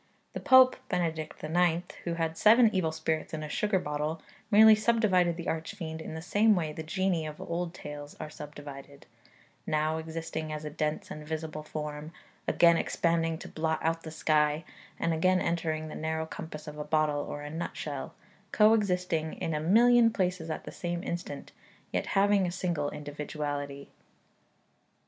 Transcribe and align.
The 0.33 0.39
Pope 0.39 0.77
(Benedict 0.89 1.43
IX.) 1.43 1.83
who 2.05 2.15
had 2.15 2.35
seven 2.35 2.73
evil 2.73 2.91
spirits 2.91 3.35
in 3.35 3.43
a 3.43 3.49
sugar 3.49 3.77
bottle, 3.77 4.19
merely 4.49 4.73
subdivided 4.73 5.37
the 5.37 5.47
arch 5.47 5.75
fiend 5.75 6.01
in 6.01 6.15
the 6.15 6.23
same 6.23 6.55
way 6.55 6.73
the 6.73 6.81
genii 6.81 7.27
of 7.27 7.37
the 7.37 7.45
old 7.45 7.71
tales 7.75 8.15
are 8.19 8.27
subdivided 8.27 9.05
now 9.67 9.97
existing 9.99 10.51
as 10.51 10.65
a 10.65 10.71
dense 10.71 11.11
and 11.11 11.27
visible 11.27 11.61
form, 11.61 12.11
again 12.47 12.77
expanding 12.77 13.37
to 13.37 13.47
blot 13.47 13.77
out 13.83 14.01
the 14.01 14.09
sky, 14.09 14.63
and 14.99 15.13
again 15.13 15.39
entering 15.39 15.87
the 15.87 15.93
narrow 15.93 16.25
compass 16.25 16.67
of 16.67 16.79
a 16.79 16.83
bottle 16.83 17.19
or 17.21 17.43
a 17.43 17.51
nut 17.51 17.77
shell; 17.77 18.15
co 18.51 18.73
existing 18.73 19.33
in 19.33 19.53
a 19.53 19.59
million 19.59 20.09
places 20.09 20.49
at 20.49 20.63
the 20.63 20.71
same 20.71 21.03
instant, 21.03 21.51
yet 21.91 22.07
having 22.17 22.47
a 22.47 22.51
single 22.51 22.89
individuality. 22.89 23.91